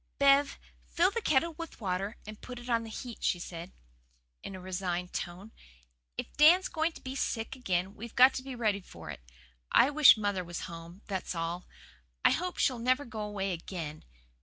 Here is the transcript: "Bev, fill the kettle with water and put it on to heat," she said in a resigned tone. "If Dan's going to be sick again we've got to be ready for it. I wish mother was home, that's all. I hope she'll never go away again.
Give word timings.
"Bev, 0.17 0.57
fill 0.87 1.11
the 1.11 1.21
kettle 1.21 1.53
with 1.59 1.79
water 1.79 2.17
and 2.25 2.41
put 2.41 2.57
it 2.57 2.71
on 2.71 2.83
to 2.85 2.89
heat," 2.89 3.19
she 3.23 3.37
said 3.37 3.71
in 4.41 4.55
a 4.55 4.59
resigned 4.59 5.13
tone. 5.13 5.51
"If 6.17 6.33
Dan's 6.37 6.69
going 6.69 6.93
to 6.93 7.03
be 7.03 7.13
sick 7.15 7.55
again 7.55 7.93
we've 7.93 8.15
got 8.15 8.33
to 8.33 8.41
be 8.41 8.55
ready 8.55 8.81
for 8.81 9.11
it. 9.11 9.21
I 9.71 9.91
wish 9.91 10.17
mother 10.17 10.43
was 10.43 10.61
home, 10.61 11.03
that's 11.05 11.35
all. 11.35 11.67
I 12.25 12.31
hope 12.31 12.57
she'll 12.57 12.79
never 12.79 13.05
go 13.05 13.21
away 13.21 13.53
again. 13.53 14.03